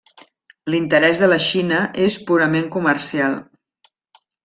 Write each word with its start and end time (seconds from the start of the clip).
L'interès 0.73 1.21
de 1.25 1.29
la 1.29 1.37
Xina 1.49 1.83
és 2.07 2.17
purament 2.31 2.67
comercial. 2.79 3.37